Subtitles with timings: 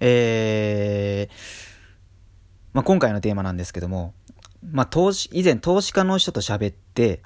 [0.00, 1.34] えー、
[2.72, 4.14] まあ、今回のテーマなんですけども、
[4.70, 7.22] まあ、投資、以前投資家の人と喋って、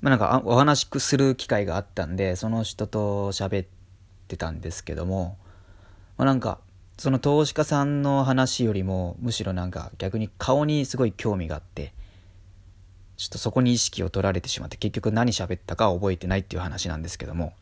[0.00, 3.66] まあ、なんかお話しする機会があったんで、その人と喋っ
[4.28, 5.38] てたんですけども、
[6.16, 6.60] まあ、なんか、
[6.96, 11.92] その投資家さんの話よりも、むしろなんか逆に顔にすごい興味があって、
[13.16, 17.52] ちょっとそこに意識を取られてしまって、結局何喋ったか覚えてないっていう話なんですけども、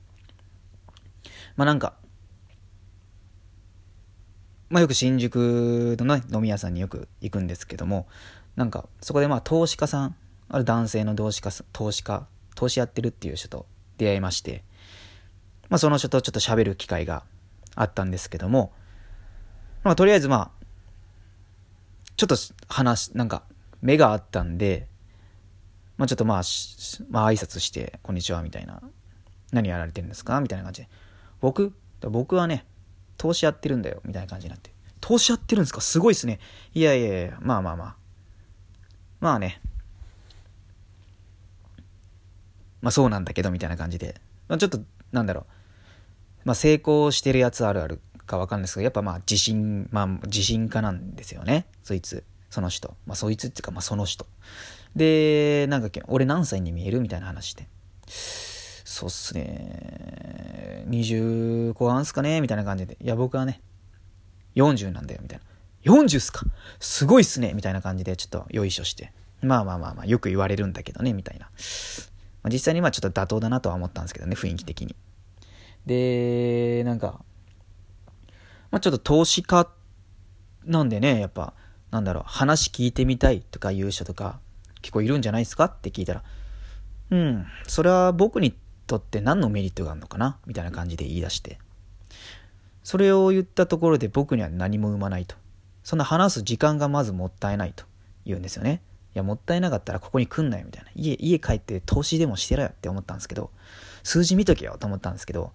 [1.56, 1.94] まあなんか、
[4.72, 8.08] まあよく新宿の、ね、飲み屋さんによく行くんですけども、
[8.56, 10.16] なんかそこでまあ投資家さん、
[10.48, 13.66] ある男性の投資家、投資家、投資やってるっていう人と
[13.98, 14.64] 出会いまして、
[15.68, 17.22] まあその人とちょっと喋る機会が
[17.74, 18.72] あったんですけども、
[19.84, 20.64] まあとりあえずまあ、
[22.16, 22.36] ちょっと
[22.68, 23.42] 話、なんか
[23.82, 24.88] 目があったんで、
[25.98, 26.42] まあちょっとまあ、
[27.10, 28.80] まあ挨拶して、こんにちはみたいな。
[29.52, 30.40] 何やられてるんですか？
[30.40, 30.88] みたいな感じで。
[31.42, 31.74] 僕？
[32.00, 32.64] 僕はね、
[33.22, 34.72] 投資やってるんだよ、みたいな感じになって。
[35.00, 35.80] 投資やってるんですか？
[35.80, 36.40] すごいっすね。
[36.74, 37.96] いやいやいや、まあまあまあ。
[39.20, 39.60] まあね。
[42.80, 44.20] まあそうなんだけど、みたいな感じで。
[44.48, 44.80] まあ、ちょっと、
[45.12, 45.44] なんだろう。
[46.46, 51.66] まあ成功してるやつあるあるかわかんないですけど、やっぱまあ自信、まあ自信家なんですよね。
[51.84, 52.24] そいつ。
[52.50, 52.96] その人。
[53.06, 54.26] まあそいつっていうか、まあその人。
[54.96, 57.00] で、なんか、俺何歳に見える？
[57.00, 57.68] みたいな話で。
[58.08, 60.31] そうっすね。
[60.88, 62.40] 20後半っすかね？
[62.40, 62.96] みたいな感じで。
[63.00, 63.60] いや、僕はね、
[64.54, 65.44] 40なんだよ、みたいな。
[65.92, 66.44] 40っすか？
[66.80, 69.12] すごいっすねみたいな感じで、ちょっとよいしょして。
[69.40, 71.46] まあまあまあまあ、よく言われるんだけどね、みたいな。
[71.46, 74.94] まあ、実際にまあちょっと妥当だなとは思ったんですけどね、雰囲気的に。
[75.86, 77.24] で、なんか、
[78.70, 79.68] まあちょっと投資家
[80.64, 81.54] なんでね、やっぱ、
[81.90, 84.38] なんだろう、話聞いてみたいとか言う人とか、
[84.80, 85.64] 結構いるんじゃないですか？
[85.64, 86.22] って聞いたら、
[87.10, 91.58] うん、それは僕にとって何のメリットがあるのかなみたいな感じで言い出して。
[92.82, 95.36] それを言ったところで僕には何も生まないと。
[95.84, 97.84] そんな話す時間がまずもったいないと
[98.24, 98.82] 言うんですよね。
[99.14, 100.90] いや、もったいなかったらここに来んなよみたいな。
[100.94, 103.50] 家、家帰って投資でもしてろよって思ったんですけど、
[104.02, 105.52] 数字見とけよと思ったんですけど、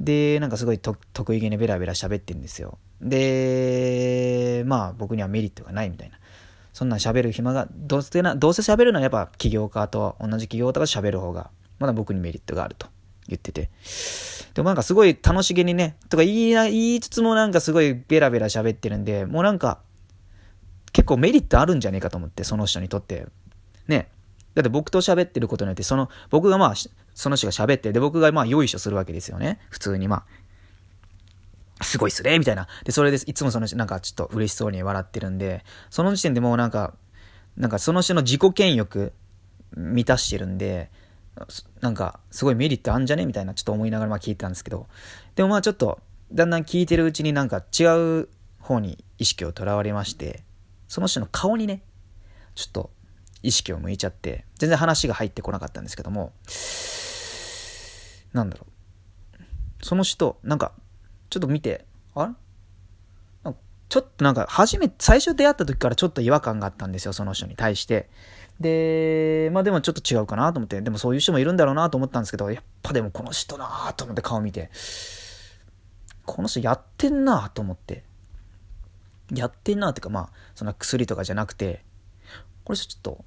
[0.00, 2.78] で、なんかすごい得意げにベラベラ喋ってるんですよ。
[3.00, 6.18] で、まあ僕にはメリットがないみたいな。
[6.72, 12.86] そんなん喋る暇が、どうせな、どうせ喋るのはやっぱ起業家と同じ起業家とか喋る方がまだ僕にメリットがあると
[13.28, 13.70] 言ってて。
[14.54, 19.80] でもなんかすごい楽しげにね、とか言い、言いつつもなんかすごいベラベラ喋ってるんで、もうなんか、
[20.92, 23.26] 結構メリットあるんじゃねえかと思って、その人にとって。
[23.86, 24.08] ね。
[24.54, 26.74] だって僕と喋ってることによって、その、僕がまあ、
[27.14, 29.60] その人が喋って、で、僕がまあ、よいしょするわけですよね。
[29.70, 30.24] 普通にま
[31.80, 32.66] あ、すごいっすねみたいな。
[32.84, 36.94] で、それでいつもその人、なんかちょっと嬉しそうに笑ってるんで、その時点でもうなんか、
[37.56, 39.12] なんかその人の自己権欲
[39.76, 40.90] 満たしてるんで、
[41.80, 43.26] なんか、すごいメリットあんじゃね？
[43.26, 44.86] みたいな、ちょっと思いながらま聞いてたんですけど、
[45.34, 46.00] でもまあちょっと、
[46.32, 48.28] だんだん聞いてるうちになんか違う
[48.60, 50.42] 方に意識をとらわれまして、
[50.88, 51.82] その人の顔にね、
[52.54, 52.90] ちょっと
[53.42, 56.32] 意識を向いちゃって、全然話が入ってこなかったんですけども、
[58.32, 58.66] なんだろ
[59.40, 59.84] う。
[59.84, 60.72] その人、なんか、
[61.30, 61.84] ちょっと見て、
[62.14, 62.32] あれ？
[63.88, 68.10] ちょっとなんか、初め、最初出会った時からちょっと違和感があったんですよ、その人に対して。
[68.60, 74.70] で、まあでもちょっと違うかなと思って、でもそういう人もいるんだろうなと思ったんですけど、やっぱでもこの人なと思って顔見て、
[76.24, 78.04] この人やってんなと思って、
[79.32, 81.84] やってんなっていうかまあ、そんな薬とかじゃなくて、
[82.64, 83.24] これちょっと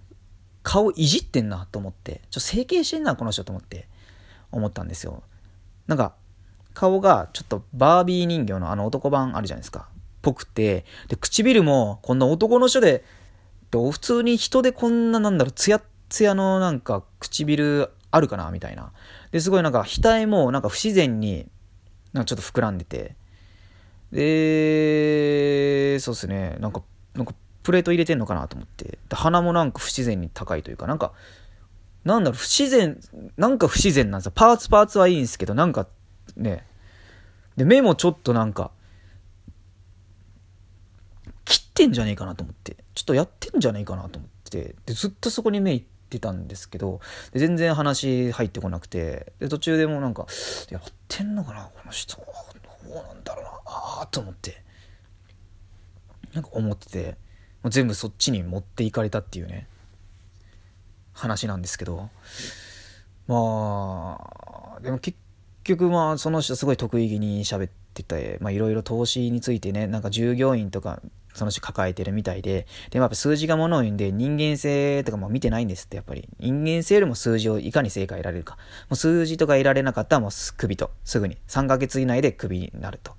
[0.64, 3.88] 顔いじってんなと思って、ちょっと整形してんなこの人と思って、
[4.52, 5.24] 思ったんですよ。
[5.88, 6.14] なんか、
[6.74, 9.90] 顔がちょっとバービー人形のあの男版あるじゃないですか。
[10.22, 13.04] ぽくて、で、唇もこんな男の人で
[13.72, 18.92] 普通に人でこんななんだろう、ツヤツヤのなんか唇あるかなみたいな。
[19.32, 21.48] で、すごいなんか額もなんか不自然に
[22.14, 23.16] なんかちょっと膨らんでて。
[24.12, 26.58] で、そうっすね。
[26.60, 26.84] なんか、
[27.14, 27.34] なんか
[27.64, 29.00] プレート入れてんのかなと思って。
[29.10, 31.14] で、鼻もなんか不自然に高いというか、なんか、
[32.04, 33.00] なんだろう、不自然、
[33.38, 34.32] なんか不自然なんですよ。
[34.36, 35.88] パーツパーツはいいんですけど、なんか
[36.36, 36.66] ね。
[37.56, 38.72] で、目もちょっとなんか、
[41.72, 42.76] ってんじゃねえかなと思って。
[42.94, 44.76] ちょっとやってんじゃねえかなと思って。
[44.86, 47.00] でずっとそこに目いってたんですけど
[47.32, 49.34] で全然話入ってこなくて。
[49.40, 50.28] で途中でもなんか
[50.70, 52.24] やってんのかなこの人ど
[52.92, 53.52] うなんだろうな。
[53.66, 54.64] ああと思って。
[56.34, 57.18] なんか思ってて。
[57.64, 59.68] もう全部そっちに持っていかれたっていうね。
[61.14, 62.10] 話なんですけど。
[63.28, 64.20] ま
[64.78, 65.18] あでも結
[65.64, 71.02] 局まあその人すごい得意気に喋っててまあいろいろ投資についてねなんか従業員とか
[71.34, 76.28] その人抱えてるみたいで、でもやっぱ数字がものを言うんで、人間性とかも見てないんですって、やっぱり。
[76.40, 78.56] 人間性よりも数字をいかに正解得られるか。
[78.56, 78.60] も
[78.92, 81.38] う数字とか得られなかったらもう首と、すぐに。
[81.48, 83.16] 3ヶ月以内で首になると。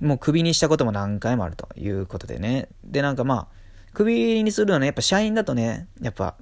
[0.00, 2.68] もうクビにしたことも何回もあるということでね。
[2.84, 3.56] で、なんかまあ、
[3.92, 6.36] クビにするのはね、やっぱ社員だとね、やっぱ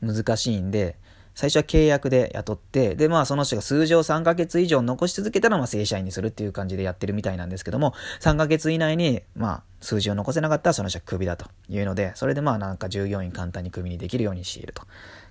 [0.00, 0.96] 難しいんで、
[1.34, 14.82] 最初は契約で雇って、で、まあその人が数字を3ヶ月以上残し続けたら、まあ正社員にするっていう感じでやってるみたいなんですけども、3ヶ月以内に、まあ数字を残せなかったらその人はクビだというので、それでまあなんか従業員簡単にクビにできるようにしていると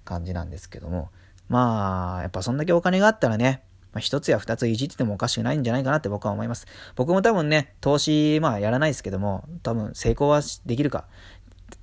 [0.04, 1.10] 感じなんですけども、
[1.52, 3.62] まあ、やっぱそんだけお金があったらね、
[3.92, 6.66] まあ、一つや二ついじっててもおかしくないんじゃないかなって僕は思います。
[6.96, 11.06] 僕も多分ね、投資、まあやらないですけども、多分成功はできるか。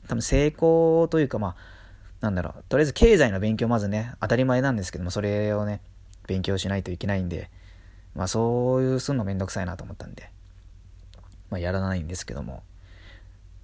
[0.09, 1.56] 多分成功というかまあ、
[2.20, 5.81] なんだろう、とりあえず経済の勉強まずね、当たり前なんですけども、それをね、
[6.26, 7.50] 勉強しないといけないんで、
[8.15, 10.31] まあそういうすんのめんどくさいなと思ったんで、
[11.50, 12.62] まあやらないんですけども。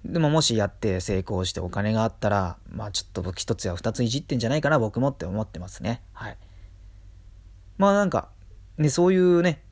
[0.05, 6.01] でももしやって成功してお金があったら、まあちょっと僕一つや二ついじってんじゃないかな、僕もって思ってますね。
[6.13, 6.37] はい。
[7.77, 8.29] まあなんか、
[8.77, 9.63] ね、そういうね、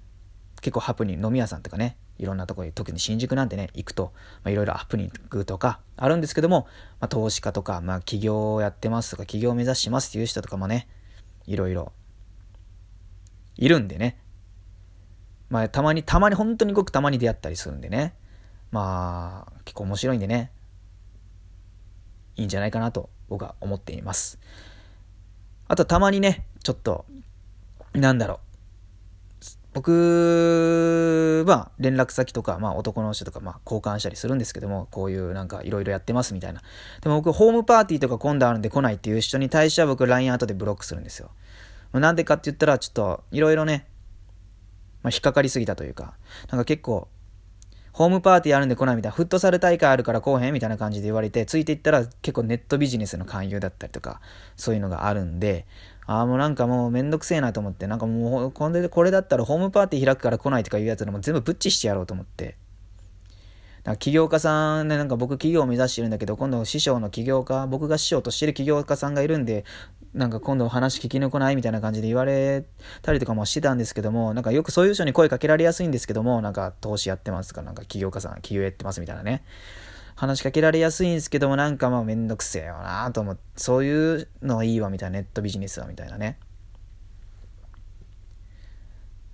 [0.62, 4.14] 結構ハプニング、飲み屋さんとかね、いろんなところに、特に新宿なんてね、行くと、
[4.44, 6.68] まあ、いろいろアップニングとかあるんですけども、
[7.00, 10.88] まあ、投資家とか、まあ、起業をやってますとか、起業を目指しますっていう人とかもね、
[11.46, 11.92] いろいろ、
[13.56, 14.18] いるんでね。
[15.50, 18.16] まあ、たまに、たまに、本当にごくたまに出会ったりするんでね。
[18.72, 20.52] まあ、結構面白いんでね、
[22.36, 24.40] いいんじゃないかなと僕は思っています。
[25.68, 27.06] あと、たまにね、ちょっと、
[27.94, 28.40] なんだろう、
[29.74, 29.92] 僕
[31.44, 36.62] は連絡先とか、まあ男の人とか、まあ交換したりするんですけども、こういうなんかいろいろやってますみたいな。
[37.02, 41.32] でも僕、ホームパーティーとか今度あるんで来ないっていう人に対しては僕 LINE 後でブロックするんですよ。
[41.94, 43.88] なんでかって言ったら、ちょっといろいろね、
[45.04, 46.16] まあ引っかかりすぎたというか、
[46.50, 47.08] なんか結構、
[47.94, 54.20] ホームパーティーあるんで来ないみたいな、フットサル大会あるから来へんみたいな感じで言われて、ついていったら結構ネットビジネスの勧誘だったりとか、
[54.58, 55.68] そういうのがあるんで、
[56.06, 62.58] ああ、もうなんかもうめんどくせえなと思って、なんかもうこれでこれだったらホームパーティー開くから来ないとかいうやつでも全部ブッチしてやろうと思って。
[63.84, 69.66] なんか起業家さんね、なんか僕企業を目指してるんだけど、今度師匠の起業家、僕が師匠としてる起業家さんがいるんで、
[70.14, 72.64] なんか今度話聞きに来ないみたいな感じで言われ
[73.02, 79.44] たりとかもしてたんですけども、なんかよくそういう人に声かけられやすいんですけども、なんか投資やってますか、なんか起業家さん、起業やってますみたいなね。
[80.16, 86.38] 話しかけられやすいんですけども、なんかまあめんどくせえよなと思って、そういうのはいいわみたいな、ネットビジネスはみたいなね。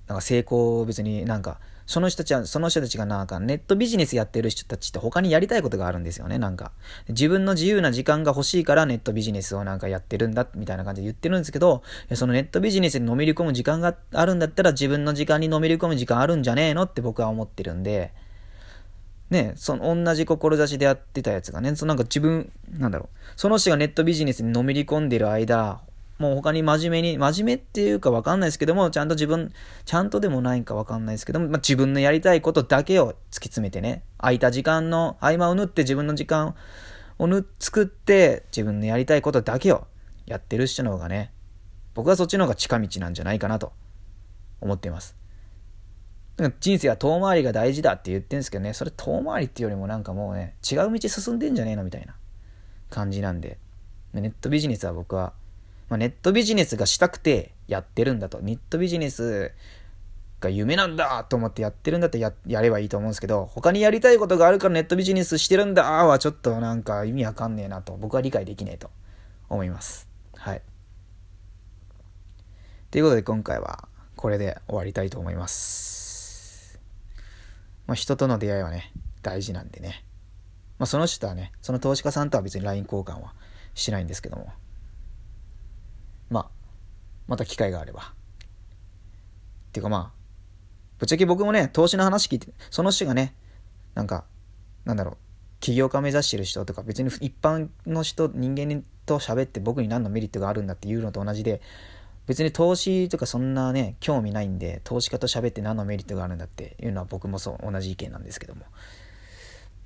[0.08, 6.72] なんか成功別になんか、その人たちは、その人たちがなんかネットビジネスやってる人たちって他にやりたいことがあるんですよね、なんか。
[7.10, 11.82] 自分の自由な時間が欲しいからネットビジネスをなんかやってるんだ、みたいな感じで言ってるんですけど、
[12.14, 18.14] そのネットビジネスにのめり込む時間があるんだったら自分の時間にのめり込む時間あるんじゃねえのって僕は思ってるんで、
[19.30, 25.82] ね、その同じ志でやってたやつがね、そのなんか自分、なんだろう、その人がネットビジネスにのめり込んでる間、
[26.18, 29.54] もう他に真面目に、真面目っていうかわかんないですけども、ちゃんと自分、
[29.86, 33.16] ちゃんとでもないんかわかんないですけども、まあ、自分のやりたいことだけを突き
[33.46, 36.56] 詰めてね、空いた時間の合間を縫って自分の時間
[37.20, 39.88] をぬ作って、自分のやりたいことだけを
[40.26, 41.32] やってる人の方がね、
[41.94, 43.72] 僕はそっちの方が近道なんじゃないかなと
[44.60, 45.16] 思っています。
[46.60, 52.16] 人生は遠回りが大事だって言ってるんですけどね、それ遠回りっていうよりもなんかもうね、違う道進んでんじゃねえのみたいな
[52.90, 53.58] 感じなんで、
[54.14, 55.34] ネットビジネスは僕は、
[55.90, 59.52] まあ、ネットビジネスがしたくてやってるんだと、ネットビジネス
[60.40, 68.90] が夢なんだと思ってやってるんだってややればいいと思うんですけど、他にやりたいことがあるからネットビジネスしてるんだはちょっとなんか意味わかんねえなと、僕は理解できねえと
[69.50, 70.08] 思います。
[70.36, 70.62] はい。
[72.92, 75.99] ということで今回はこれで終わりたいと思います。
[77.90, 78.94] まあ、人との出会いはね、
[79.24, 80.06] 大事なんでね。
[80.78, 83.34] まあ、その人はね、その投資家さんとは別に LINE 交換は
[83.74, 84.54] しないんですけども。
[86.30, 86.50] まあ、
[87.28, 88.02] また機会があれば。
[88.02, 88.06] っ
[89.72, 90.20] ていうかまあ、
[91.00, 93.34] ぶっちゃけ僕もね、投資の話聞いて、その人がね、
[93.96, 94.24] なんか、
[94.86, 95.18] なんだろう、
[95.60, 101.60] 起業家目指してる人とか、別に一般の人、人間と喋って僕に何のメリットがあるんだっていうのと同じで、
[102.30, 108.66] 別に投資とかそんなね、興味ないんで、投資家と喋って何のメリットがあるんだっていうのは僕もそう、同じ意見なんですけども。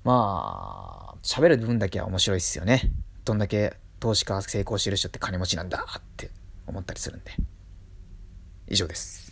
[0.03, 2.91] まあ、喋る分だけは面白いっすよね。
[3.23, 6.31] どんだけ投資家成功してる人って金持ちなんだって
[6.67, 7.31] 思ったりするんで。
[8.67, 9.22] 以上です。